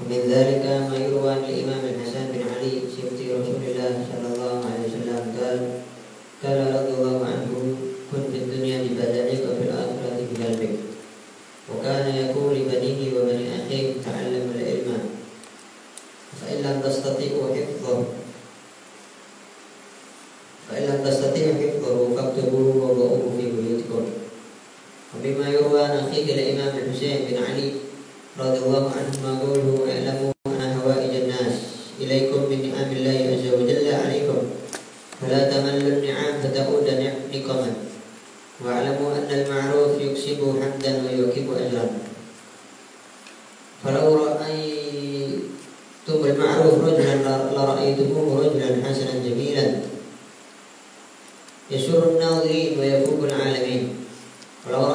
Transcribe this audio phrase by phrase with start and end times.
[0.00, 4.84] ومن ذلك ما يروى عن الإمام الحسن بن علي سبط رسول الله صلى الله عليه
[4.90, 5.58] وسلم قال
[6.42, 7.53] قال رضي الله عنه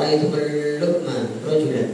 [0.09, 1.89] ra'aitu luqman rajulan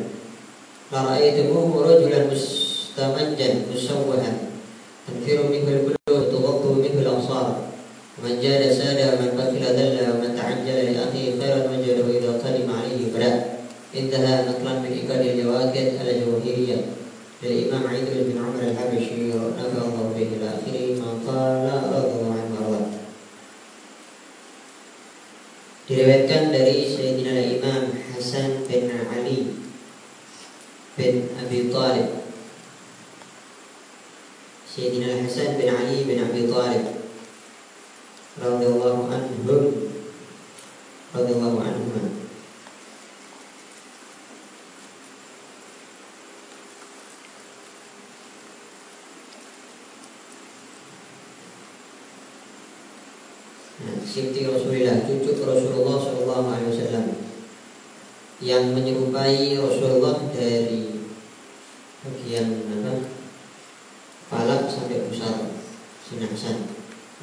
[0.88, 4.56] ra'aituhu rajulan mustamanjan musawwahan.
[5.04, 7.76] Tanfiru minhu al-qulub tughaddu minhu al-absar
[8.24, 12.74] man jada sada man bakila dalla man ta'ajjala li akhi khairan man jada idha qalima
[12.80, 13.32] alayhi bala
[13.92, 16.82] intaha naqlan min ikad al-jawaqid al-jawahiriyah
[17.44, 22.80] dari Imam Aidil bin Umar al-Habashi nafa Allah bihi ila akhirih ma qala radhiya anhu
[25.86, 26.95] diriwayatkan dari
[28.36, 29.48] Hasan bin Ali
[31.00, 32.08] bin Abi Talib.
[34.68, 36.84] Sayyidina Hasan bin Ali bin Abi Talib
[38.36, 39.72] radhiyallahu anhum
[41.16, 42.12] radhiyallahu anhum
[53.76, 57.35] Nah, Siti Rasulullah, cucu Rasulullah Shallallahu Alaihi Wasallam
[58.44, 61.08] yang menyerupai Rasulullah dari
[62.04, 62.94] bagian apa?
[64.28, 65.56] Palak sampai pusar
[66.04, 66.68] Sina Hasan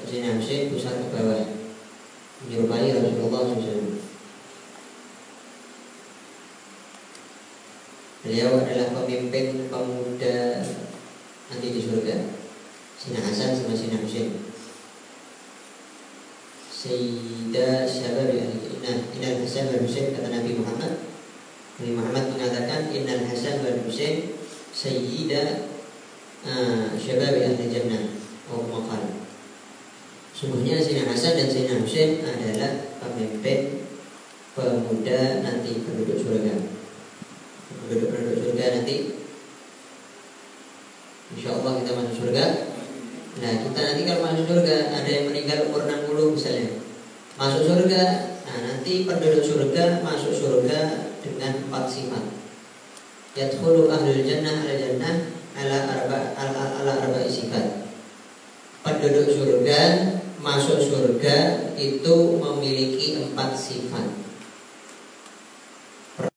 [0.09, 1.45] Sina Husain pusar ke bawah.
[2.47, 4.01] Menyerupai Rasulullah SAW
[8.23, 10.63] Beliau adalah pemimpin pemuda
[11.51, 12.17] nanti di surga.
[12.97, 14.31] Sina Hasan sama Sina Husain
[16.71, 18.31] Sayyidah Syabab
[18.83, 21.07] Inna Innal Hasan wal Husain kata Nabi Muhammad.
[21.79, 24.35] Nabi Muhammad mengatakan Innal Hasan wal Husain
[24.75, 25.71] Sayyidah
[26.43, 28.11] uh, Syabab Ahli Jannah.
[28.51, 29.23] Oh makal
[30.35, 33.87] Sungguhnya Sayyidina Hasan dan Sayyidina Husain adalah pemimpin
[34.59, 36.55] pemuda nanti penduduk surga.
[37.87, 38.97] Penduduk-penduduk surga nanti.
[41.39, 42.45] Insya Allah kita masuk surga.
[43.39, 46.83] Nah kita nanti kalau masuk surga Ada yang meninggal umur 60 misalnya.
[47.39, 48.42] Masuk surga Nah
[48.83, 52.35] nanti penduduk surga Masuk surga dengan empat sifat.
[53.39, 55.15] Yadkhulu ahlul jannah ala jannah
[55.55, 57.87] Ala arba ala, ala arba sifat.
[58.83, 59.81] Penduduk surga
[60.43, 64.19] Masuk surga Itu memiliki empat sifat.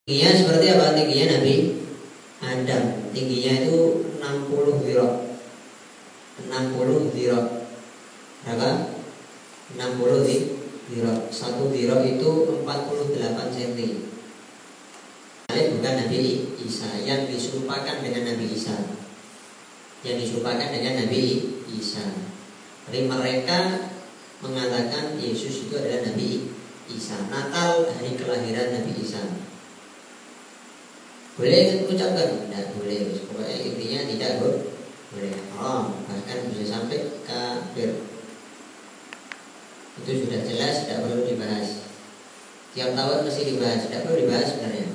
[0.06, 0.94] Tingginya seperti apa?
[0.94, 1.82] Tingginya Nabi
[2.46, 3.10] Adam.
[3.10, 5.14] Tingginya itu 60 wirok
[6.46, 7.48] 60 dirok
[8.46, 8.70] berapa?
[9.82, 10.55] 60 di
[10.86, 12.30] dirok satu dirok itu
[12.62, 13.80] 48 cm
[15.50, 16.22] Ini bukan Nabi
[16.62, 18.76] Isa yang disumpahkan dengan Nabi Isa.
[20.04, 21.22] Yang disumpahkan dengan Nabi
[21.72, 22.06] Isa.
[22.86, 23.90] Jadi mereka
[24.44, 26.52] mengatakan Yesus itu adalah Nabi
[26.92, 27.18] Isa.
[27.32, 29.24] Natal hari kelahiran Nabi Isa.
[31.40, 32.30] Boleh ucapkan?
[32.52, 33.16] Tidak boleh.
[33.32, 35.34] Pokoknya intinya tidak boleh.
[35.56, 36.04] Haram.
[36.04, 38.15] Bahkan bisa sampai kafir
[39.96, 41.88] itu sudah jelas tidak perlu dibahas.
[42.76, 44.88] Tiap tahun mesti dibahas tidak perlu dibahas sebenarnya.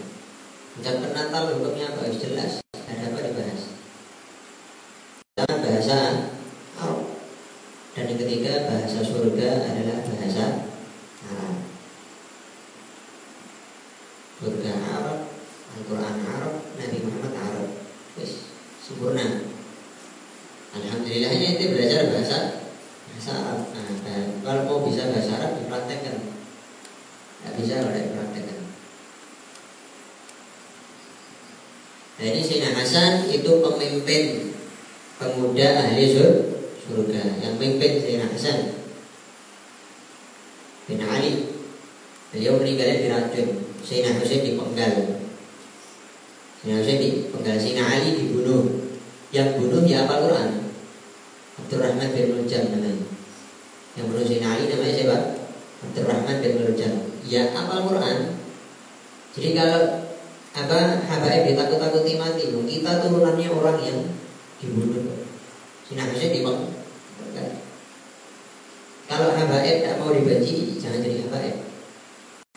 [0.77, 2.13] Ucapan Natal hukumnya apa?
[2.13, 3.61] Jelas ada apa dibahas.
[5.33, 5.99] Pertama bahasa
[6.77, 7.01] Arab.
[7.97, 10.45] Dan yang ketiga bahasa surga adalah bahasa
[11.25, 11.57] Arab.
[14.37, 15.19] Surga Arab
[15.71, 17.69] Al-Quran Arab Nabi Muhammad Arab.
[18.21, 18.53] Wis,
[18.85, 19.49] sempurna.
[20.77, 22.39] Alhamdulillahnya itu belajar bahasa
[23.09, 23.70] bahasa Arab.
[24.45, 26.17] Kalau mau bisa bahasa Arab dipraktekkan.
[27.41, 28.59] Tidak bisa kalau dipraktekkan.
[32.21, 34.23] Nah ini Sayyidina Hasan itu pemimpin
[35.17, 37.23] pemuda ahli surga.
[37.41, 38.59] Yang memimpin Sayyidina Hasan
[40.87, 41.33] bin Ali.
[42.31, 43.49] Beliau meninggalnya diracun.
[43.83, 44.95] Sayyidina Husain dipenggal.
[46.63, 47.57] Sayyidina Husain dipenggal.
[47.59, 48.81] Sayyidina Ali dibunuh.
[49.31, 50.75] Yang bunuh ya apa Quran
[51.55, 53.10] Abdurrahman bin Muljam namanya
[53.99, 55.19] Yang Sayyidina Ali namanya siapa?
[55.81, 56.95] Abdurrahman bin Muljam
[57.27, 58.19] Ya apa Quran.
[59.35, 59.83] Jadi kalau
[60.51, 63.99] apa habaib ditakut-takuti mati Kita turunannya orang yang
[64.59, 65.27] dibunuh.
[65.87, 66.81] Sina Husain dibang
[69.11, 71.67] kalau habaib tidak mau dibenci jangan jadi habaib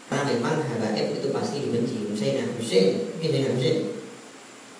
[0.05, 2.13] karena memang habaib itu pasti dibenci.
[2.13, 3.89] Husain Husain ini Husain.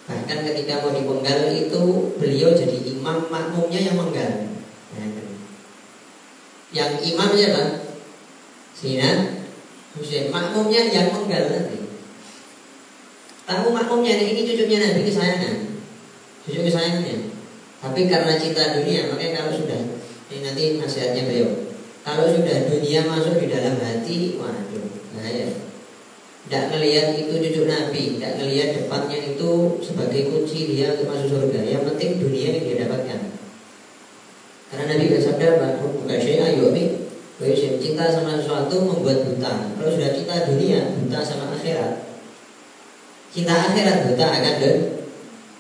[0.06, 4.53] Bahkan ketika mau dipenggal itu beliau jadi imam makmumnya yang menggal
[6.74, 7.64] yang imam siapa
[8.74, 9.40] Sina
[9.94, 11.86] Husain makmumnya yang menggal nanti
[13.46, 15.56] tahu makmumnya ini cucunya Nabi kesayangan
[16.44, 17.34] cucu kesayangannya
[17.84, 19.76] tapi karena cinta dunia, makanya kalau sudah
[20.32, 21.52] ini nanti nasihatnya beliau.
[22.00, 25.52] Kalau sudah dunia masuk di dalam hati, waduh, bahaya.
[26.48, 29.52] Tidak melihat itu cucu Nabi, tidak melihat depannya itu
[29.84, 31.60] sebagai kunci dia untuk masuk surga.
[31.60, 33.20] Yang penting dunia yang dia dapatkan.
[34.74, 36.74] Karena Nabi bersabda, bukan saya ayo
[37.94, 39.70] cinta sama sesuatu membuat buta.
[39.78, 42.10] Kalau sudah cinta dunia, buta sama akhirat.
[43.30, 44.56] Cinta akhirat buta akan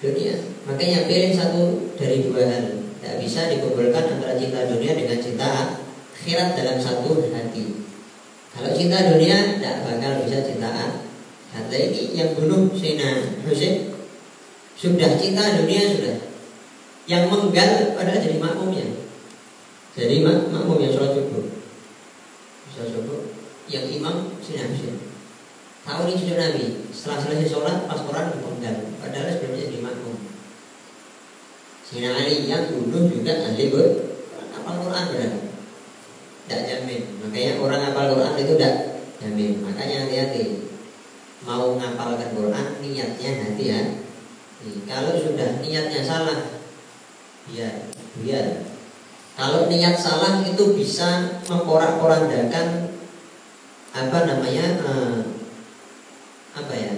[0.01, 0.33] dunia.
[0.65, 2.65] Makanya pilih satu dari dua hal.
[2.97, 5.77] Tidak bisa dikumpulkan antara cinta dunia dengan cinta
[6.17, 7.85] akhirat dalam satu hati.
[8.49, 10.71] Kalau cinta dunia tidak bakal bisa cinta
[11.53, 13.93] hati ini yang bunuh Sina Husain
[14.73, 16.17] sudah cinta dunia sudah.
[17.03, 19.02] Yang menggal pada jadi makmumnya.
[19.93, 21.45] Jadi mak makmum yang sholat subuh.
[22.73, 23.21] Sholat subuh.
[23.69, 24.97] Yang imam Sina Husain.
[25.83, 26.65] Tahu ini cucu Nabi.
[26.89, 28.75] Setelah selesai sholat, pas Quran menggal.
[28.97, 30.17] Padahal sebelumnya jadi makmum.
[31.83, 33.85] Sina Ali yang dulu juga ahli ber
[34.49, 35.39] apal Quran berarti
[36.43, 38.75] tidak jamin makanya orang apal Quran itu tidak
[39.21, 40.43] jamin makanya hati-hati
[41.43, 43.81] mau ngapalkan Quran niatnya hati ya
[44.87, 46.39] kalau sudah niatnya salah
[47.51, 47.91] biar
[48.23, 48.72] biar
[49.33, 52.93] kalau niat salah itu bisa memporak-porandakan
[53.93, 55.17] apa namanya eh,
[56.53, 56.93] apa ya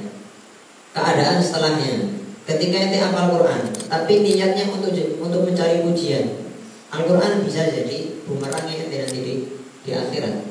[0.95, 2.15] keadaan setelahnya
[2.45, 6.45] Ketika ente hafal Quran, tapi niatnya untuk untuk mencari pujian,
[6.93, 9.33] Al-Quran bisa jadi bumerangnya ente nanti di,
[9.81, 10.45] di akhirat.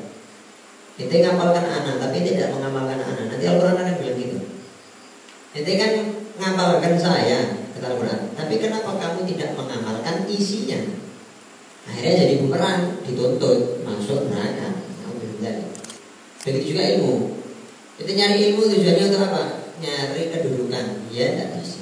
[0.99, 3.31] Ente ngapalkan anak, tapi tidak mengamalkan anak.
[3.31, 4.39] Nanti Al-Quran akan bilang gitu.
[5.55, 5.91] Ente kan
[6.35, 8.19] ngapalkan saya, kata Al-Quran.
[8.35, 10.99] Tapi kenapa kamu tidak mengamalkan isinya?
[11.85, 14.75] Akhirnya jadi bumerang, dituntut masuk neraka.
[16.45, 17.13] Begitu juga ilmu.
[17.97, 19.43] Itu nyari ilmu tujuannya untuk apa?
[19.81, 20.85] Nyari kedudukan.
[21.09, 21.81] Ya, tidak bisa.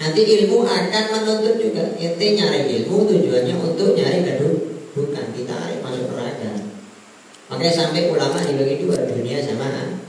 [0.00, 1.92] Nanti ilmu akan menuntut juga.
[2.00, 5.24] Ente nyari ilmu tujuannya untuk nyari kedudukan.
[5.36, 6.56] Ditarik masuk neraka.
[7.52, 10.00] Makanya sampai ulama dibagi dua dunia sama.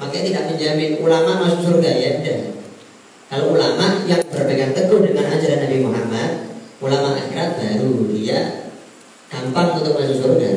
[0.00, 2.56] Makanya tidak menjamin ulama masuk surga ya tidak.
[3.28, 6.30] Kalau ulama yang berpegang teguh dengan ajaran Nabi Muhammad,
[6.84, 8.68] ulama akhirat baru dia
[9.32, 10.50] gampang untuk masuk surga.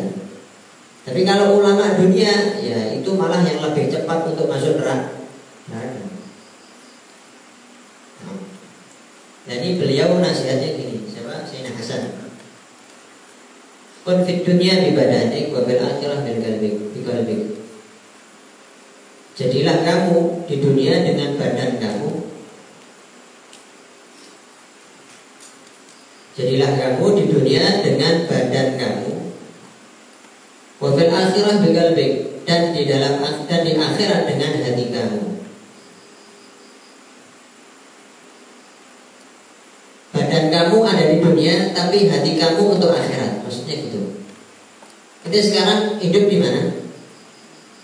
[1.07, 5.15] Tapi kalau ulama dunia, ya itu malah yang lebih cepat untuk masuk neraka.
[9.47, 11.47] Jadi beliau nasihatnya gini, siapa?
[11.47, 12.11] Sayyidina Hasan.
[14.03, 17.41] Kun fit dunia bi badanik wa bil akhirah bil qalbik, bi qalbik.
[19.39, 22.26] Jadilah kamu di dunia dengan badan kamu.
[26.37, 29.13] Jadilah kamu di dunia dengan badan kamu.
[30.77, 35.21] Wa bil akhirah qalbik dan di dalam dan di akhirat dengan hati kamu.
[40.13, 43.41] Badan kamu ada di dunia, tapi hati kamu untuk akhirat.
[43.41, 44.21] Maksudnya gitu.
[45.25, 46.61] Kita sekarang hidup di mana?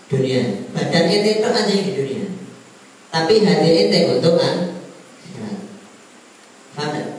[0.06, 0.70] Dunia.
[0.70, 2.30] Badan itu aja di dunia.
[3.10, 5.58] Tapi hati ente untuk akhirat.
[6.78, 7.14] Paham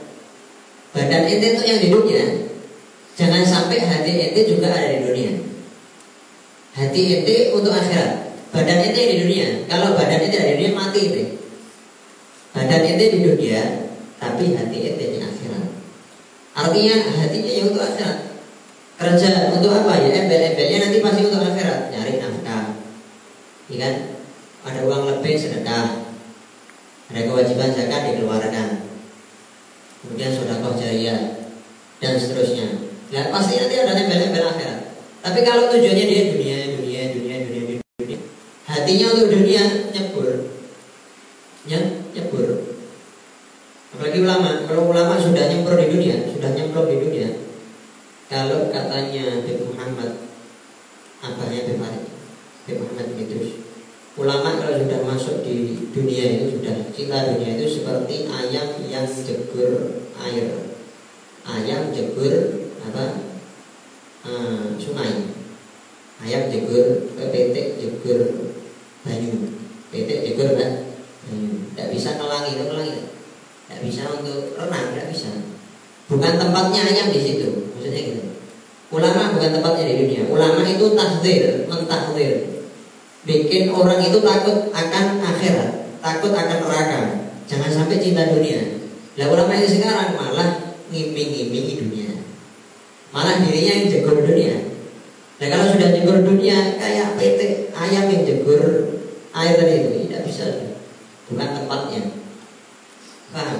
[1.05, 2.25] Badan ente itu yang di dunia.
[3.13, 5.38] Jangan sampai hati ente juga ada di dunia.
[6.74, 8.33] Hati ente untuk akhirat.
[8.50, 9.69] Badan ente di dunia.
[9.69, 11.24] Kalau badan ente ada di dunia mati ente.
[12.57, 13.62] Badan ente di dunia,
[14.17, 15.65] tapi hati ente di akhirat.
[16.57, 18.17] Artinya hatinya yang untuk akhirat.
[18.97, 20.09] Kerja untuk apa ya?
[20.09, 22.81] Embel-embelnya nanti pasti untuk akhirat, nyari nafkah.
[23.69, 23.89] Ya?
[24.65, 26.09] Ada uang lebih sedekah.
[27.13, 28.84] Ada kewajiban zakat dikeluarkan.
[30.05, 31.15] Kemudian kau jaya
[31.97, 32.85] dan seterusnya.
[33.09, 34.79] Ya pasti nanti ada embel-embel akhirat.
[35.25, 38.19] Tapi kalau tujuannya dia dunia, dunia, dunia, dunia, dunia, dunia.
[38.69, 40.29] hatinya untuk dunia nyebur,
[42.13, 42.47] nyebur.
[43.95, 47.29] Apalagi ulama, kalau ulama sudah nyemprot di dunia, sudah nyemprot di dunia.
[48.29, 50.29] Kalau katanya Habib Muhammad,
[51.24, 52.05] abahnya Habib Farid,
[52.65, 53.07] Habib Muhammad
[54.15, 60.00] ulama kalau sudah masuk di dunia itu sudah cinta dunia itu seperti ayam yang jegur
[60.15, 60.72] air,
[61.43, 63.03] ayam jegur apa
[64.24, 65.36] uh, sungai,
[66.24, 68.51] ayam jegur petek jegur
[69.03, 69.60] banyu,
[69.91, 70.95] petek jegur kan,
[71.75, 73.15] tidak bisa ngelangi, ngelangi
[73.67, 75.31] tidak bisa untuk renang tidak bisa.
[76.05, 78.24] Bukan tempatnya ayam di situ, maksudnya gitu.
[78.93, 80.22] Ulama bukan tempatnya di dunia.
[80.29, 82.54] Ulama itu tahdir, mentahdir.
[83.25, 87.00] Bikin orang itu takut akan akhirat, takut akan neraka.
[87.50, 88.62] Jangan sampai cinta dunia.
[89.17, 92.12] Lah ulama itu sekarang malah ngiming-ngimingi dunia.
[93.10, 94.55] Malah dirinya yang jago dunia.
[95.36, 98.62] Nah kalau sudah jegur dunia kayak PT ayam yang jegur
[99.36, 100.46] air tadi itu tidak bisa,
[101.27, 102.01] bukan tempatnya.
[103.36, 103.60] Paham?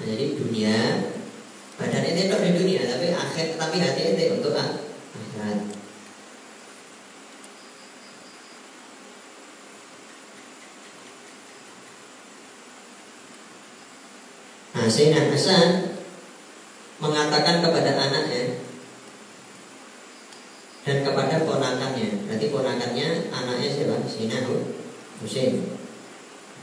[0.00, 0.76] Nah, jadi dunia
[1.76, 5.70] badan itu tidak di dunia tapi akhir tapi hati itu untuk akhirat.
[14.90, 15.94] Sayyidina Hasan
[16.98, 18.58] mengatakan kepada anaknya
[20.84, 22.26] dan kepada ponakannya.
[22.26, 23.96] Berarti ponakannya anaknya siapa?
[24.10, 24.42] Sina
[25.22, 25.78] Husain.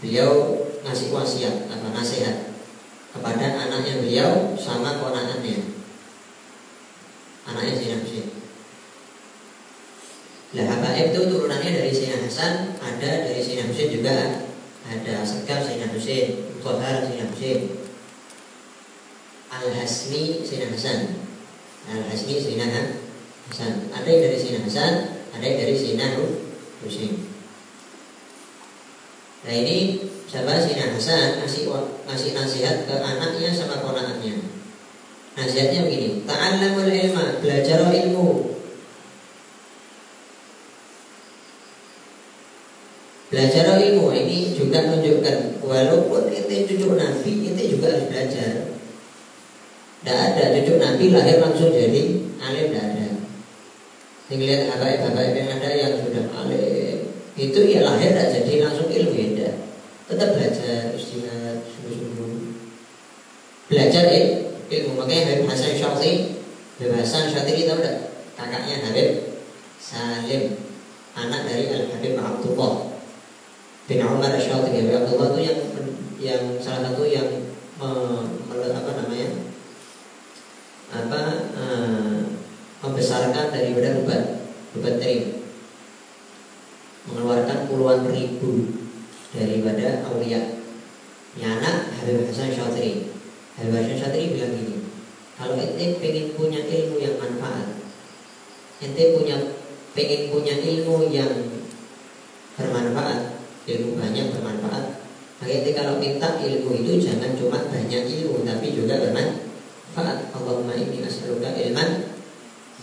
[0.04, 2.54] Beliau ngasih wasiat apa nasihat
[3.16, 5.74] kepada anaknya beliau sama ponakannya.
[7.48, 8.28] Anaknya Sina Husain.
[10.56, 14.48] Lah Habaib itu turunannya dari Sina Hasan, ada dari Sina Husain juga
[14.88, 17.87] ada Sekar Sina Husain, Tohar Sina Husain.
[19.58, 21.18] Al-Hasmi Sina Hasan
[21.90, 22.68] Al-Hasmi Sina
[23.50, 24.94] Hasan Ada yang dari Sina Hasan
[25.34, 26.06] Ada yang dari Sina
[26.84, 27.28] Husin
[29.48, 30.60] Nah ini siapa?
[30.60, 31.72] Sina Hasan ngasih,
[32.04, 34.44] ngasih nasihat ke anaknya sama ponakannya.
[35.40, 38.58] Nasihatnya begini Ta'allamul ilma Belajar ilmu.
[43.32, 48.52] Belajar ilmu ini juga menunjukkan walaupun itu cucu Nabi, itu juga harus belajar.
[50.02, 52.02] Tidak ada cucu Nabi lahir langsung jadi
[52.38, 53.08] alim tidak ada.
[54.28, 56.98] Yang lihat bapak-bapak yang ada yang sudah alim
[57.38, 59.52] itu ya lahir tidak jadi langsung ilmu ya
[60.08, 62.32] Tetap belajar istirahat sungguh-sungguh.
[63.68, 64.26] Belajar eh,
[64.70, 65.76] ilmu makanya Habib Hasan
[66.78, 67.98] Hasan Syafii tahu tidak?
[68.38, 69.34] Kakaknya Habib
[69.82, 70.62] Salim
[71.18, 73.02] anak dari Al Habib Abdullah
[73.90, 75.60] bin Umar Syafii Habib Abdullah itu yang
[76.18, 77.50] yang salah satu yang
[77.82, 77.90] me,
[78.52, 79.47] apa namanya
[80.88, 81.22] apa
[81.56, 82.18] uh,
[82.84, 84.24] membesarkan daripada beban
[84.76, 85.22] beban trim
[87.08, 88.84] mengeluarkan puluhan ribu
[89.32, 90.60] daripada aulia.
[91.38, 93.14] Ya anak Habib Hasan Syatri.
[93.56, 94.78] Habib Hasan Syatri bilang gini
[95.38, 97.78] kalau ente pengen punya ilmu yang manfaat
[98.82, 99.38] ente punya
[99.94, 101.30] pengen punya ilmu yang
[102.58, 103.38] bermanfaat
[103.70, 104.86] ilmu banyak bermanfaat
[105.38, 109.46] maka ente kalau minta ilmu itu jangan cuma banyak ilmu tapi juga bermanfaat
[109.88, 112.12] manfaat Allahumma inni as'aluka ilman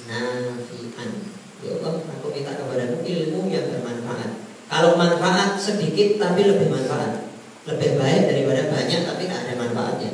[0.09, 1.11] nafi'an.
[1.65, 4.31] Ya Allah, aku minta kepadamu ilmu yang bermanfaat.
[4.69, 7.29] Kalau manfaat sedikit tapi lebih manfaat.
[7.65, 10.11] Lebih baik daripada banyak tapi tak ada manfaatnya.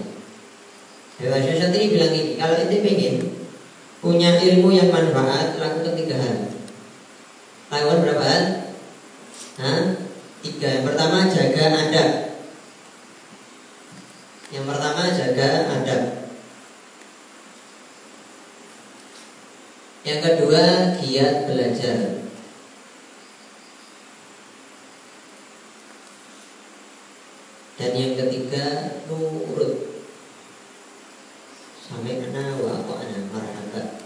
[1.21, 3.15] Dewa Syasatri bilang ini Kalau ini ingin
[4.01, 6.37] punya ilmu yang manfaat Lakukan tiga hal.
[7.69, 8.45] Lakukan berapa hal?
[9.61, 9.83] Hah?
[10.41, 10.69] Tiga.
[10.81, 12.11] Yang pertama jaga adab.
[14.55, 16.21] Yang pertama jaga adab
[20.11, 20.63] Yang kedua,
[20.99, 22.27] giat belajar.
[27.79, 30.03] Dan yang ketiga, nurut.
[31.79, 34.03] Sampai kena wa ana marhabat.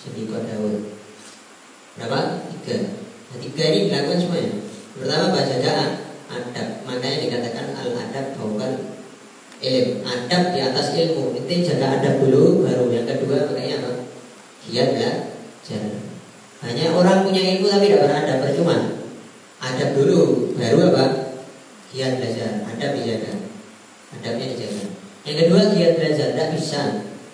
[0.00, 0.88] Sedikit daun.
[2.00, 2.48] Berapa?
[2.56, 2.76] Tiga.
[3.04, 4.52] Nah, tiga ini dilakukan semuanya.
[4.96, 5.86] Pertama baca doa,
[6.32, 6.68] adab.
[6.88, 8.72] Makanya dikatakan al adab bukan
[9.60, 10.08] ilmu.
[10.08, 11.36] Adab di atas ilmu.
[11.36, 13.65] Itu jaga adab dulu, baru yang kedua apa?
[14.66, 15.82] Dia belajar.
[16.56, 18.76] Banyak orang punya ilmu tapi tidak beradab percuma.
[19.62, 21.04] Adab dulu, baru apa?
[21.94, 23.32] Giat belajar, adab dijaga.
[24.18, 24.84] Adabnya dijaga.
[25.22, 26.80] Yang kedua giat belajar, tidak bisa.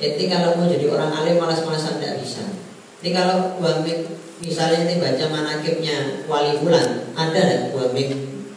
[0.02, 2.42] Itu kalau mau jadi orang alim malas-malasan tidak bisa.
[3.02, 4.06] Ini kalau wamik
[4.42, 8.10] misalnya ini baca manakibnya wali bulan, ada tidak wamik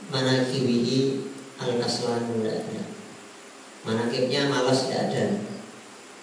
[0.10, 1.25] manakibihi
[1.62, 2.84] al kaslanu tidak ada.
[3.86, 5.24] Manakibnya malas tidak ada.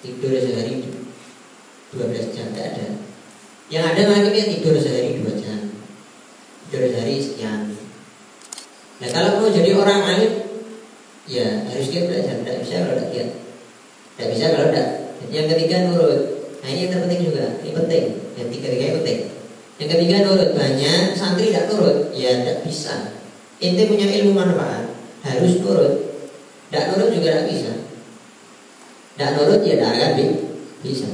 [0.02, 1.01] Tidur sehari
[1.92, 2.86] 12 jam tidak ada.
[3.68, 5.60] Yang ada malamnya tidur sehari dua jam.
[6.68, 7.68] Tidur sehari sekian.
[9.00, 10.32] Nah kalau mau jadi orang alim
[11.28, 12.40] ya harus dia belajar.
[12.40, 13.28] Tidak bisa kalau tidak
[14.16, 14.88] tidak bisa kalau tidak
[15.28, 16.20] yang ketiga nurut.
[16.64, 17.46] Nah ini yang terpenting juga.
[17.60, 18.04] Ini penting.
[18.40, 19.18] Yang tiga tiga yang penting.
[19.76, 20.50] Yang ketiga nurut.
[20.56, 21.96] Banyak santri tidak nurut?
[22.16, 22.94] Ya tidak bisa.
[23.60, 24.88] Inti punya ilmu manfaat
[25.28, 25.94] harus nurut.
[26.72, 27.72] Tidak nurut juga tidak bisa.
[29.12, 30.10] Tidak nurut ya tidak akan
[30.80, 31.08] bisa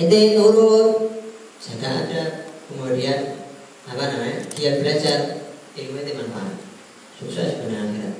[0.00, 1.12] Ente nurut,
[1.60, 3.36] jaga ada, kemudian
[3.84, 4.48] apa namanya?
[4.56, 5.44] Dia belajar
[5.76, 6.56] ilmu itu manfaat.
[7.20, 8.16] sukses dunia akhirat.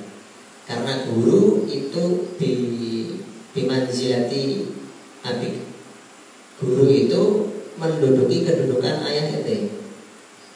[0.69, 2.53] Karena guru itu di
[3.49, 4.69] bimanzilati
[5.25, 5.57] abik
[6.61, 7.21] guru itu
[7.81, 9.73] menduduki kedudukan ayah ente.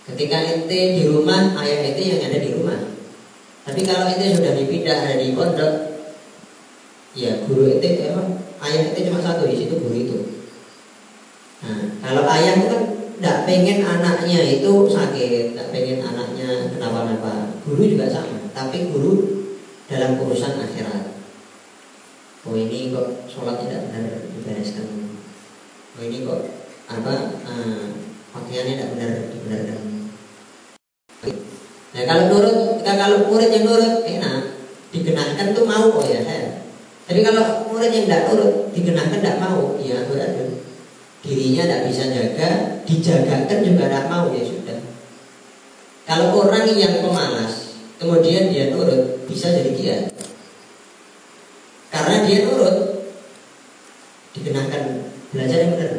[0.06, 2.78] Ketika ente di rumah ayah ente yang ada di rumah.
[3.66, 5.74] Tapi kalau ente sudah dipindah ada di pondok
[7.18, 10.18] ya guru ente emang ayah ente cuma satu di situ guru itu
[11.64, 12.84] nah kalau ayah itu kan
[13.16, 19.36] tidak pengen anaknya itu sakit tidak pengen anaknya kenapa-napa guru juga sama tapi guru
[19.86, 21.14] dalam urusan akhirat.
[22.46, 24.86] Oh ini kok sholat tidak benar dibereskan.
[25.98, 26.42] Oh ini kok
[26.86, 27.86] apa uh,
[28.34, 29.82] pakaiannya tidak benar dibenarkan.
[31.96, 34.42] Nah kalau nurut kalau murid yang nurut enak.
[34.96, 36.64] Digenahkan tuh mau oh ya saya.
[37.04, 40.65] Tapi kalau murid yang tidak nurut digenahkan tidak mau ya berarti
[41.26, 42.50] dirinya tidak bisa jaga
[42.86, 44.80] dijagakan juga tidak mau ya sudah
[46.06, 50.06] kalau orang yang pemalas kemudian dia nurut bisa jadi kiai
[51.90, 52.96] karena dia nurut
[54.36, 54.84] dikenakan
[55.32, 55.92] belajar yang benar.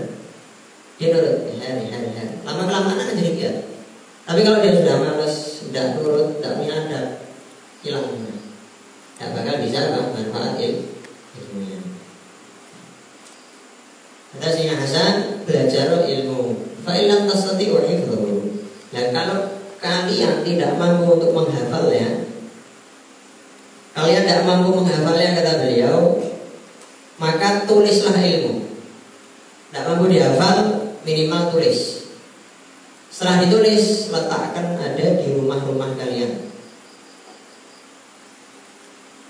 [0.96, 2.24] Dia nurut, ya, ya, ya.
[2.44, 3.52] Lama kelamaan akan jadi dia.
[4.28, 5.34] Tapi kalau dia sudah males,
[5.68, 7.06] tidak nurut, tidak punya adab,
[7.84, 8.06] hilang
[9.16, 11.65] Tidak bakal bisa manfaat ilmunya.
[14.36, 16.60] Kata Sina Hasan, belajar ilmu.
[16.84, 18.52] Fa'ilam tasati hifdhu.
[18.92, 19.38] Nah kalau
[19.82, 22.28] kalian tidak mampu untuk menghafalnya,
[23.96, 26.20] kalian tidak mampu menghafalnya kata beliau,
[27.16, 28.68] maka tulislah ilmu.
[29.72, 30.58] Tidak mampu dihafal,
[31.02, 31.96] minimal tulis.
[33.16, 36.52] Setelah ditulis, letakkan ada di rumah-rumah kalian.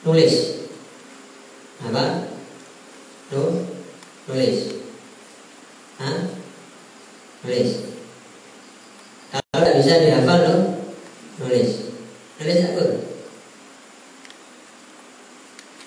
[0.02, 0.34] Nulis.
[1.86, 2.30] Apa?
[3.30, 3.62] Nuh,
[4.26, 4.82] nulis.
[6.02, 6.30] Hah?
[7.42, 7.70] Nulis.
[9.30, 10.60] Kalau tidak bisa dihafal loh,
[11.38, 11.94] nulis.
[12.42, 12.84] Nulis apa?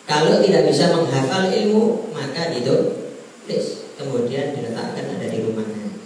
[0.08, 6.00] Kalau tidak bisa menghafal ilmu, maka ditulis, kemudian diletakkan ada di rumahnya.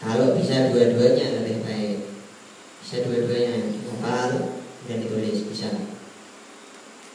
[0.00, 2.00] Kalau bisa dua-duanya lebih baik.
[2.80, 4.56] Bisa dua-duanya dihafal
[4.88, 5.68] dan ditulis bisa.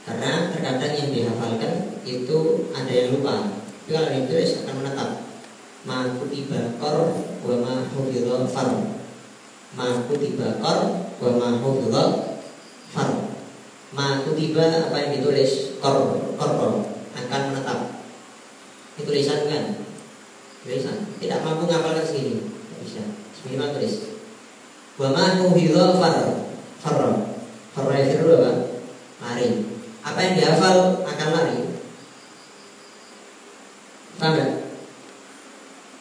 [0.05, 3.57] Karena terkadang yang dihafalkan itu ada yang lupa.
[3.81, 5.09] Tapi kalau ditulis akan menetap
[5.85, 8.69] ma kutiba qor wa ma hufidha far
[9.73, 12.03] ma kutiba qor wa ma hufidha
[12.93, 13.09] far
[13.93, 15.11] ma kutiba apa yang
[15.45, 15.97] ditulis qor
[16.41, 16.71] qor
[17.13, 17.79] akan menetap.
[18.97, 19.63] Itu tulisan kan?
[20.65, 22.41] Tulisan tidak mampu ngapalkan segini.
[22.49, 23.03] Tidak bisa.
[23.45, 23.93] Minimal tulis.
[24.97, 26.17] Wa ma hufidha far
[26.81, 26.97] far
[27.77, 28.51] far itu apa
[29.21, 29.49] lari.
[30.05, 31.59] Apa yang dihafal akan lari?
[34.17, 34.35] Paham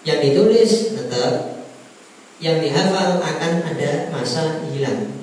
[0.04, 1.52] yang ditulis tetap.
[2.42, 5.14] Yang dihafal akan ada masa hilang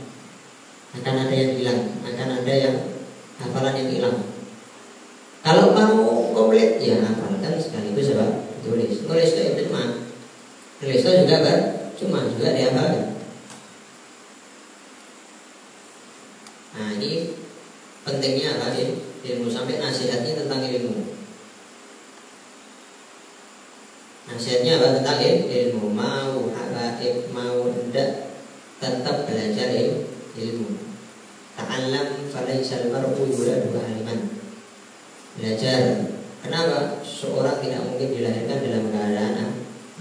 [0.91, 2.75] akan ada yang hilang akan ada yang
[3.41, 4.17] hafalan yang hilang
[5.41, 6.05] kalau kamu
[6.35, 10.05] komplit ya hafalkan sekaligus apa tulis tulis itu cuma
[10.77, 11.59] tulis itu juga kan
[11.97, 13.05] cuma juga dihafalkan
[16.77, 17.39] nah ini
[18.05, 21.23] pentingnya apa sih ilmu sampai nasihatnya tentang ilmu
[24.21, 28.31] Nasihatnya apa tentang ilmu mau habaib mau tidak
[28.79, 29.75] tetap belajar
[30.37, 30.69] ilmu.
[31.57, 32.87] Ta'allam falaisal
[33.61, 34.19] yuladu aliman.
[35.37, 35.81] Belajar.
[36.41, 37.05] Kenapa?
[37.05, 39.49] Seorang tidak mungkin dilahirkan dalam keadaan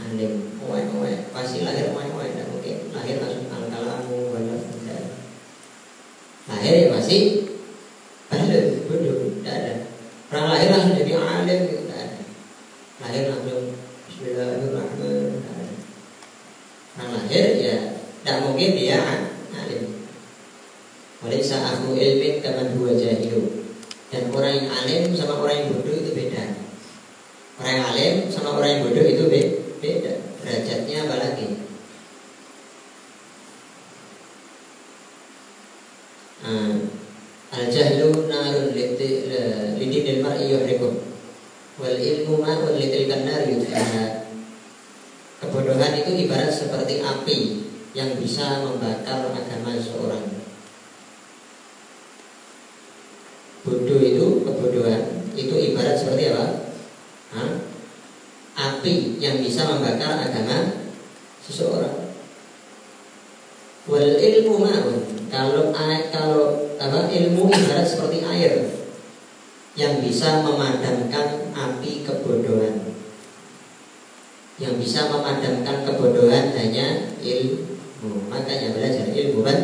[0.00, 0.32] alim.
[0.64, 4.56] Oe oe, pasti lahir oe oe, tidak mungkin lahir langsung al-kalamu wala
[6.50, 7.46] Lahir ya masih
[8.26, 9.74] balik bodoh, tidak ada.
[10.32, 12.20] Orang lahir langsung jadi alim, tidak ada.
[13.04, 13.76] Lahir langsung
[14.08, 15.76] Bismillahirrahmanirrahim.
[16.96, 17.76] Nah lahir ya
[18.20, 19.00] tidak mungkin dia
[19.52, 19.84] alim.
[21.20, 23.60] Walaysa aku ilmin kaman dua jahilu.
[24.10, 26.44] Dan orang yang alim sama orang yang bodoh itu beda.
[27.62, 29.24] Orang yang alim sama orang yang bodoh itu
[29.78, 30.12] beda.
[30.42, 31.48] Derajatnya apa lagi?
[36.40, 36.72] Nah,
[37.50, 41.02] Al-jahlu narun lidinil mar'i yuhrikum
[41.82, 43.42] wal ilmu ma'un litilkan nar
[45.40, 47.38] Kebodohan itu ibarat seperti api
[47.96, 50.40] yang bisa membakar agama seorang.
[53.60, 56.46] Bodoh itu kebodohan itu ibarat seperti apa?
[57.36, 57.50] Hah?
[58.56, 60.88] Api yang bisa membakar agama
[61.44, 62.12] seseorang.
[63.88, 64.96] Wal ilmu ma'un
[65.32, 65.72] kalau
[66.12, 68.80] kalau apa ilmu ibarat seperti air
[69.78, 72.96] yang bisa memadamkan api kebodohan.
[74.60, 78.28] Yang bisa memadamkan kebodohan hanya ilmu.
[78.28, 79.58] Makanya belajar ilmu kan.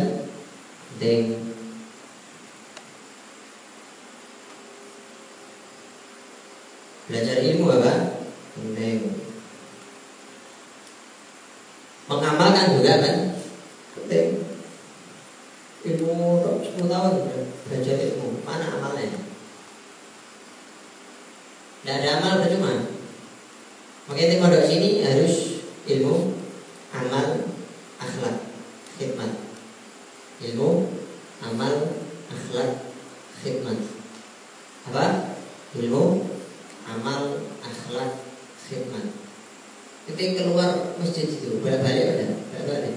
[7.07, 7.93] Belajar ilmu apa?
[8.59, 8.99] Penting.
[12.11, 13.17] Mengamalkan juga kan
[13.95, 14.43] penting.
[15.87, 17.15] Ilmu 10 tahun
[17.71, 19.23] belajar ilmu, mana amalnya?
[21.87, 22.91] Tidak ada amal percuma.
[24.11, 26.35] Makanya di pondok sini harus ilmu,
[26.91, 27.47] amal,
[28.03, 28.51] akhlak,
[28.99, 29.31] khidmat.
[30.43, 30.91] Ilmu,
[31.47, 31.75] amal,
[32.27, 32.91] akhlak,
[33.39, 33.79] khidmat.
[34.91, 35.39] Apa?
[35.79, 36.03] Ilmu,
[36.97, 38.25] amal, akhlak,
[38.65, 39.07] khidmat.
[40.07, 42.95] Itu keluar masjid itu bolak-balik ada, bolak-balik.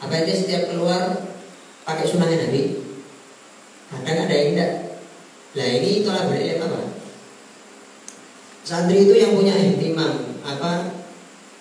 [0.00, 1.32] Apa itu setiap keluar
[1.84, 2.80] pakai sunnahnya Nabi?
[3.90, 4.72] Kadang ada yang tidak.
[5.54, 6.80] Lah ini itulah berilmu apa?
[8.64, 11.04] Santri itu yang punya ihtimam apa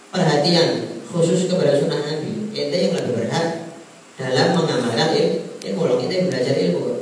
[0.09, 2.49] perhatian khusus kepada sunnah Nabi.
[2.53, 3.75] Ente yang lebih berhak
[4.17, 5.81] dalam mengamalkan ilmu.
[5.83, 7.01] Loh kita belajar ilmu.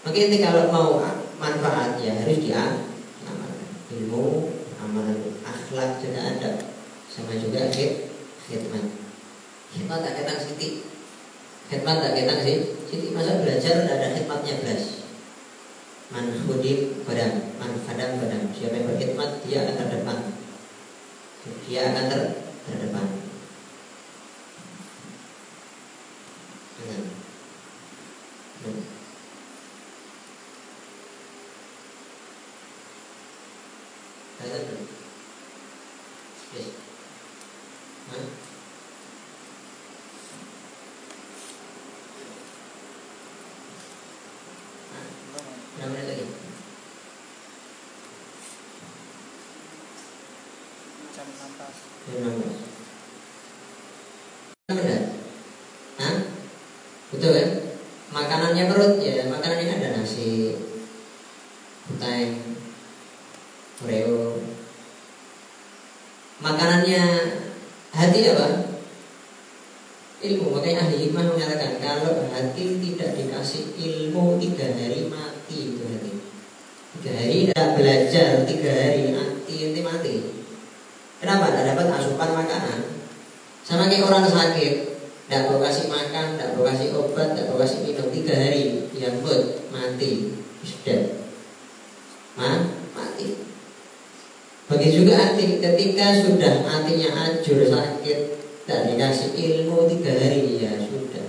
[0.00, 0.90] Maka kalau mau
[1.36, 2.89] manfaat ya harus dia
[3.90, 6.50] ilmu, amalan akhlak juga ada
[7.10, 8.06] sama juga khid,
[8.46, 8.84] khidmat.
[9.74, 10.86] Khidmat tak ketang siti.
[11.66, 12.78] Khidmat tak ketang sih.
[12.86, 15.06] Siti masa belajar ada khidmatnya belas.
[16.10, 18.18] Man hudib badam, man fadam.
[18.54, 20.18] Siapa yang berkhidmat dia akan terdepan.
[21.66, 22.22] Dia akan ter
[22.66, 23.06] terdepan.
[34.50, 34.66] Yes.
[38.10, 38.26] Hah?
[45.78, 46.26] Berapa menit lagi?
[51.14, 54.74] jam 16 Jam 16.
[54.74, 55.14] Benar?
[56.02, 56.26] Hah?
[57.14, 57.70] Betul kan?
[58.10, 60.58] Makanannya perut ya, makanannya ada nasi,
[61.86, 62.58] utang,
[63.86, 64.42] oreo.
[66.40, 67.02] Makanannya
[67.92, 68.48] hati apa?
[70.20, 70.52] Ilmu.
[70.52, 76.12] Makanya ahli hikmah menyatakan kalau hati tidak dikasih ilmu tiga hari mati itu hati.
[76.96, 80.14] Tiga hari tidak belajar, tiga hari nanti mati.
[81.20, 81.52] Kenapa?
[81.52, 82.78] Tidak dapat asupan makanan.
[83.64, 84.74] Sama kayak orang sakit,
[85.28, 89.20] tidak mau kasih makan, tidak mau kasih obat, tidak mau kasih minum tiga hari, yang
[89.20, 91.22] buat mati, sudah,
[92.34, 93.36] Ma, mati.
[94.66, 98.18] Begitu juga hati, ketika sudah hatinya hancur sakit,
[98.64, 101.26] tidak dikasih ilmu tiga hari, ya sudah,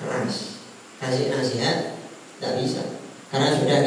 [0.00, 0.62] keras.
[0.96, 1.98] Kasih nasihat,
[2.38, 2.82] tidak bisa,
[3.28, 3.78] karena sudah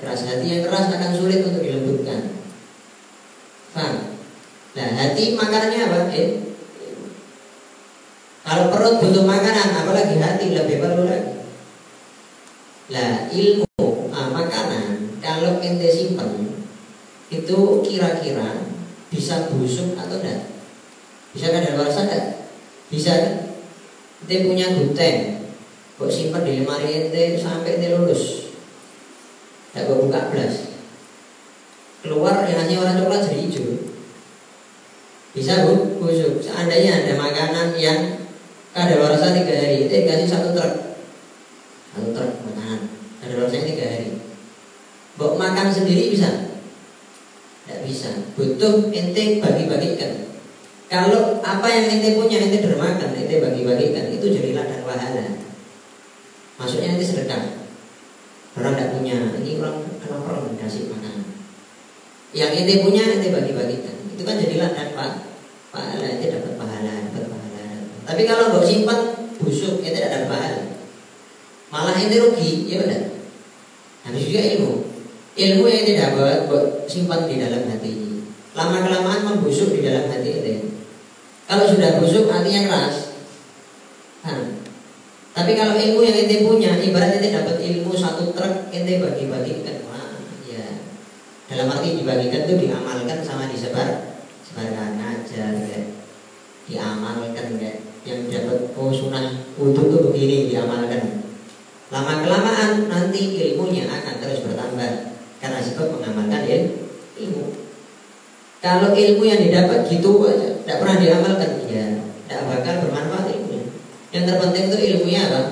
[0.00, 2.36] keras hati yang keras akan sulit untuk dilembutkan.
[3.72, 4.16] Paham?
[4.76, 5.98] Nah, hati makanannya apa?
[6.12, 6.28] Eh,
[8.46, 11.34] kalau perut butuh makanan, apalagi hati lebih perlu lagi.
[12.94, 16.62] Lah, ilmu, ah, makanan, kalau ente simpen,
[17.26, 18.70] itu kira-kira
[19.10, 20.54] bisa busuk atau enggak?
[21.34, 22.24] Bisa dalam tidak?
[22.86, 23.34] Bisa kan?
[24.22, 25.16] Ente punya gluten,
[25.98, 28.45] kok simpan di lemari ente sampai ente lulus.
[29.76, 30.72] Tidak kok buka belas.
[32.00, 33.76] Keluar yang hanya warna coklat jadi hijau.
[35.36, 36.40] Bisa bu, busuk.
[36.40, 38.24] Seandainya ada makanan yang
[38.72, 40.96] kadaluarsa tiga hari, itu dikasih satu truk,
[41.92, 42.88] satu truk makanan.
[43.20, 44.16] Kadaluarsanya tiga hari.
[45.20, 46.56] Bawa makan sendiri bisa?
[47.68, 48.08] Tidak bisa.
[48.32, 50.24] Butuh ente bagi-bagikan.
[50.88, 55.36] Kalau apa yang ente punya ente dermakan, ente bagi-bagikan, itu jadi ladang pahala.
[56.56, 57.55] Maksudnya ente sedekah.
[58.56, 61.28] Orang tidak punya, ini orang kenapa orang dikasih makanan?
[62.32, 63.96] Yang ente punya ente bagi-bagikan.
[64.16, 65.10] Itu kan jadi ladang pak
[65.68, 67.64] pahala, ente dapat pahala, dapat pahala.
[68.08, 69.00] Tapi kalau nggak simpan
[69.36, 70.62] busuk, ente tidak dapat pahala.
[71.68, 73.02] Malah ente rugi, ya benar.
[74.08, 74.72] Habis juga ilmu.
[75.36, 77.92] Ilmu yang ente dapat, buat simpan di dalam hati.
[78.56, 80.54] Lama kelamaan membusuk di dalam hati ente.
[81.44, 83.20] Kalau sudah busuk, hatinya keras.
[84.24, 84.55] Nah,
[85.36, 89.84] tapi kalau ilmu yang ente punya, ibarat ente dapat ilmu satu truk, ente bagi-bagikan.
[89.84, 90.16] Wah,
[90.48, 90.64] ya.
[91.52, 95.80] Dalam arti dibagikan itu diamalkan sama disebar, sebarkan aja, ya.
[96.64, 97.84] diamalkan ya.
[98.08, 99.28] Yang dapat oh sunnah
[99.60, 101.28] wudhu itu begini diamalkan.
[101.92, 106.64] Lama kelamaan nanti ilmunya akan terus bertambah karena sebab mengamalkan ya,
[107.20, 107.52] ilmu.
[108.64, 113.35] Kalau ilmu yang didapat gitu aja, tidak pernah diamalkan, ya tidak bakal bermanfaat.
[114.16, 115.42] Yang terpenting itu ilmunya apa?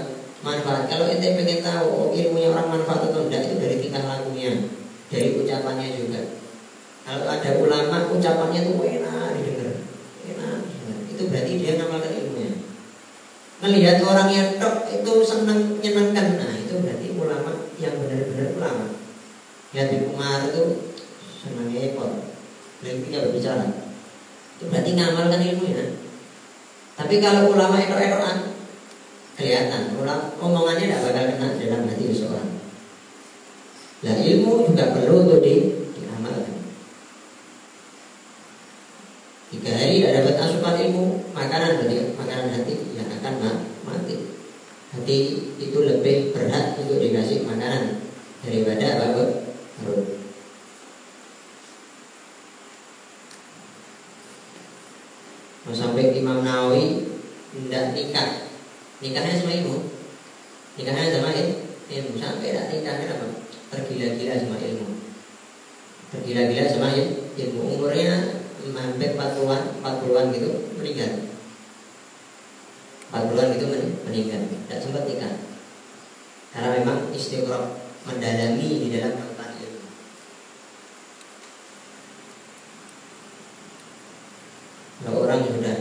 [0.40, 0.88] Manfaat.
[0.88, 4.72] Kalau ente pengen tahu oh, ilmunya orang manfaat atau tidak itu dari tingkah lakunya,
[5.12, 6.20] dari ucapannya juga.
[7.05, 9.85] Kalau ada ulama ucapannya tuh enak didengar,
[10.24, 10.98] enak didengar.
[11.12, 12.53] Itu berarti dia ngamalkan ilmunya.
[13.61, 18.87] Melihat orang yang tok itu senang menyenangkan, nah itu berarti ulama yang benar-benar ulama.
[19.77, 20.64] Lihat di Umar itu
[21.37, 22.33] senang ekor,
[22.81, 23.68] lebihnya berbicara.
[24.57, 26.00] Itu berarti ngamalkan ilmunya.
[26.96, 28.53] Tapi kalau ulama ekor-ekoran,
[29.34, 32.50] kelihatan ulama omongannya tidak bakal kena dalam hati seseorang.
[34.04, 35.54] Nah ilmu juga perlu untuk di,
[35.96, 36.56] diamalkan.
[39.50, 43.34] Tiga hari tidak dapat asupan ilmu, makanan berarti makanan hati yang akan
[43.86, 44.14] mati.
[44.94, 45.18] Hati
[45.58, 48.06] itu lebih berhak untuk dikasih makanan
[48.44, 49.24] daripada apa
[55.74, 57.06] sampai Imam Nawawi
[57.54, 58.43] tidak nikah,
[59.02, 59.76] nikahnya sama ilmu,
[60.76, 62.12] nikahnya sama ilmu.
[62.18, 63.44] Sampai tidak nikah kenapa?
[63.74, 64.87] tergila-gila sama ilmu.
[66.14, 67.61] Tergila-gila sama ilmu.
[67.74, 68.14] Umurnya
[68.64, 71.12] hampir 40-an 40-an gitu meninggal.
[73.11, 73.66] 40-an gitu
[74.07, 74.40] meninggal.
[74.46, 75.35] Tidak sempat nikah.
[76.54, 79.83] Karena memang istiqoroh mendalami di dalam lautan ilmu.
[85.02, 85.76] Kalau orang sudah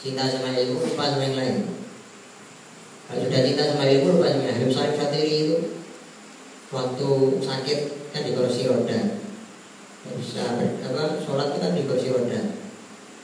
[0.00, 1.56] cinta sama ilmu lupa sama yang lain
[3.34, 5.56] sudah lupa sama yang lain Habib Sarif Fatiri itu.
[6.70, 7.10] Waktu
[7.42, 7.78] sakit
[8.14, 9.22] kan di kursi roda
[10.14, 12.54] bisa apa sholat kan di kursi roda.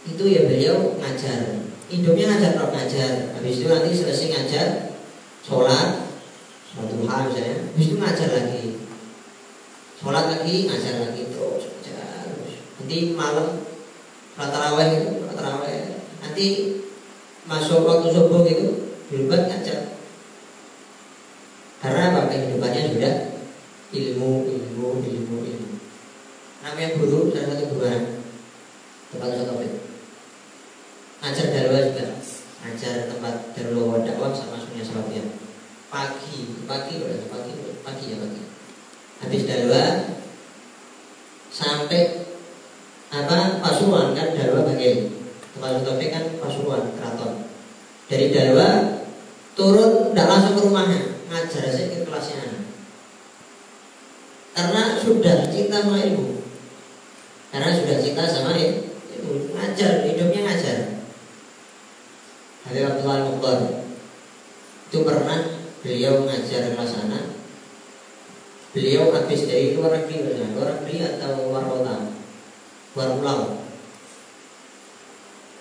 [0.02, 1.62] Itu ya beliau ngajar.
[1.86, 3.38] Hidupnya ngajar roh ngajar.
[3.38, 4.66] Habis itu nanti selesai ngajar
[5.46, 6.10] sholat
[6.74, 7.70] sholat duha misalnya.
[7.70, 8.64] Habis itu ngajar lagi.
[9.94, 12.26] Sholat lagi ngajar lagi terus ngajar
[12.82, 13.62] nanti malam
[14.34, 15.78] sholat taraweh itu sholat taraweh.
[16.18, 16.46] Nanti
[17.46, 19.99] masuk waktu subuh gitu berubah ngajar
[21.80, 23.14] karena apa kehidupannya sudah
[23.96, 25.76] ilmu, ilmu, ilmu, ilmu.
[26.60, 27.88] Namanya guru, salah satu guru
[29.10, 29.72] tempat satu topik.
[31.24, 32.06] Ajar dalwa juga,
[32.68, 35.24] ajar tempat darul dakwah sama sunya salafiyah.
[35.90, 38.42] Pagi, pagi, pagi, pagi ya pagi.
[39.24, 39.84] Habis dalwa
[41.50, 42.28] sampai
[43.10, 45.10] apa Pasuruan kan dalwa bagian
[45.56, 47.48] tempat topik kan Pasuruan keraton.
[48.06, 48.68] Dari dalwa
[49.56, 51.09] turun tidak langsung ke rumahnya
[51.50, 52.46] ngajar aja ke kelasnya
[54.54, 56.46] karena sudah cinta sama ilmu.
[57.50, 58.86] Karena sudah cinta sama ilmu.
[59.50, 60.78] Ngajar hidupnya ngajar.
[62.70, 63.58] Habib Abdullah Mukhtar
[64.90, 65.38] itu pernah
[65.82, 67.18] beliau ngajar kelas sana
[68.70, 72.14] beliau habis dari luar negeri luar negeri atau luar kota?
[72.94, 73.40] Luar pulau.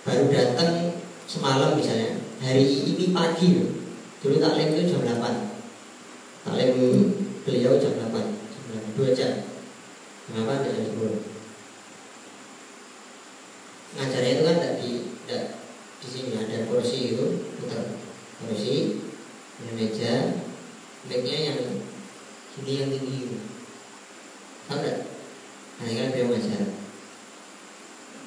[0.06, 0.94] Baru datang
[1.26, 3.74] semalam misalnya hari ini pagi.
[4.20, 5.49] Dulu taklim itu jam 8
[6.44, 6.76] taklim
[7.44, 8.40] beliau jam 8
[9.00, 9.32] dua jam.
[10.28, 11.18] Kenapa tidak jam sepuluh?
[13.98, 14.90] Ngajarnya itu kan tidak di
[15.26, 15.44] tidak
[16.00, 17.26] di sini ada kursi itu
[17.58, 17.98] putar
[18.44, 19.02] kursi
[19.60, 20.14] ada meja.
[21.00, 21.60] Mic-nya yang
[22.52, 23.40] sini yang tinggi
[24.68, 25.08] tahu tidak
[25.80, 26.62] nah ini kan beliau ngajar.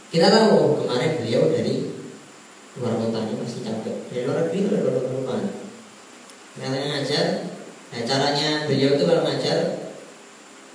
[0.10, 1.94] Kita tahu oh, kemarin beliau dari
[2.82, 3.96] luar kota ini masih capek.
[4.10, 5.38] Dari luar negeri dari luar kota.
[6.58, 7.26] Katanya ngajar
[7.94, 9.58] nah caranya beliau itu kalau ngajar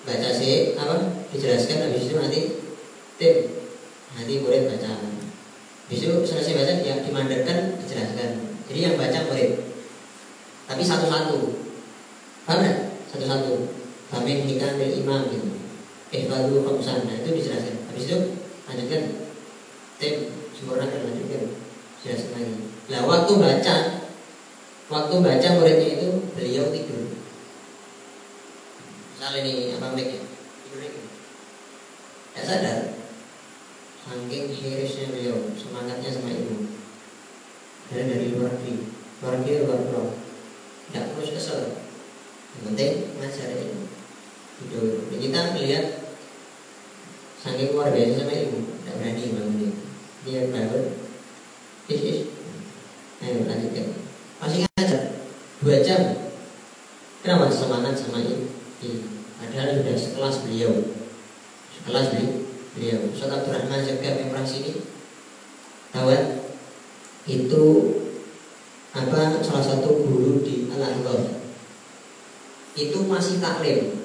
[0.07, 0.96] baca sih apa?
[1.35, 2.40] Dijelaskan habis itu nanti
[3.18, 3.35] tim
[4.16, 4.88] nanti murid baca.
[5.85, 8.31] Habis itu selesai baca ya dimandarkan dijelaskan.
[8.70, 9.50] Jadi yang baca murid.
[10.68, 11.38] Tapi satu-satu.
[12.48, 12.76] Paham nggak?
[13.12, 13.52] Satu-satu.
[14.09, 15.48] Kami nikah dari imam gitu.
[16.09, 17.76] Eh baru kamsan nah itu dijelaskan.
[17.92, 18.18] Habis itu
[18.64, 19.02] lanjutkan.
[19.98, 20.14] Tim
[20.54, 21.42] sempurnakan lanjutkan
[22.00, 22.54] jelaskan lagi.
[22.88, 23.76] Lah waktu baca
[24.88, 27.12] waktu baca muridnya itu beliau tidur.
[29.14, 30.20] Misalnya ini apa mic ya
[30.64, 31.03] tidur ini.
[32.33, 32.79] Tidak sadar.
[34.09, 36.72] Saking hirisnya beliau semangatnya sama ibu.
[37.92, 38.88] Dari dari luar negeri.
[39.20, 40.07] Luar negeri luar pulau?
[40.88, 41.61] Tidak terus kesel.
[42.57, 43.85] Yang penting ngajar ini
[44.57, 45.05] tidur.
[45.12, 45.85] Dan kita melihat
[47.44, 48.59] saking luar biasa sama ibu.
[48.64, 49.72] Tidak berani bangun
[50.24, 50.85] dia bangun.
[51.88, 52.20] Is is.
[53.18, 53.97] Ayo lanjutkan
[54.38, 55.03] masih ngajar?
[55.62, 56.03] Dua jam?
[57.22, 58.48] Kenapa semangat sama ibu
[58.79, 59.03] Iya.
[59.38, 60.74] Padahal sudah sekelas beliau.
[61.74, 62.07] Sekelas
[62.74, 63.01] beliau.
[63.11, 64.87] Ustaz Abdurrahman Zabka Memrah sini
[65.90, 66.24] Tahu kan?
[67.27, 67.64] Itu
[68.94, 70.81] apa salah satu guru di al
[72.79, 73.98] itu masih taklim.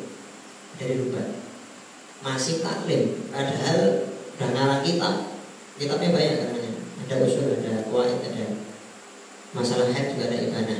[0.81, 1.27] Dari Rubat
[2.25, 3.29] masih taklim.
[3.29, 5.13] Padahal udah ngarang kitab.
[5.77, 6.71] Kitabnya banyak katanya.
[7.05, 8.62] Ada usul ada kuat ada
[9.53, 10.79] masalah head juga ada ibadah.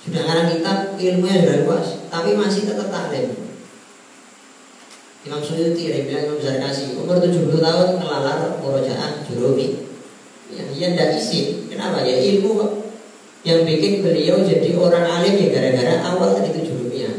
[0.00, 3.36] Sudah ngarang kitab ilmunya sudah luas tapi masih tetap taklim.
[5.20, 9.84] Imam Suyuti yang bilang Imam Zarkasi umur 70 tahun ngelalar murojaah jurumi
[10.48, 12.00] ya, ya tidak isi kenapa?
[12.00, 12.80] Ya ilmu
[13.44, 17.14] yang bikin beliau jadi orang alim ya gara-gara awal tadi itu jurumiyah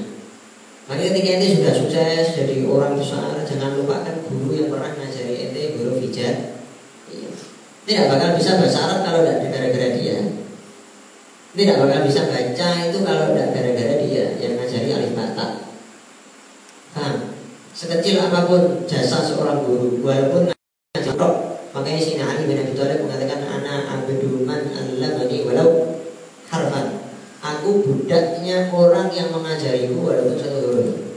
[0.86, 5.62] makanya ketika ente sudah sukses jadi orang besar jangan lupakan guru yang pernah ngajari ente
[5.78, 6.61] guru iya.
[7.88, 10.18] Tidak bakal bisa bahasa Arab kalau tidak gara-gara dia
[11.52, 15.46] tidak bakal bisa baca itu kalau tidak gara-gara dia yang ngajari alif bata
[16.94, 17.32] paham
[17.72, 20.52] Sekecil apa pun jasa seorang guru, walaupun
[20.92, 21.34] ngajarok,
[21.72, 25.98] makanya Sina Ali bin Abi Thalib mengatakan anak abduman bani walau
[26.52, 27.00] harfan.
[27.42, 31.11] Aku budaknya orang yang mengajariku walaupun satu huruf.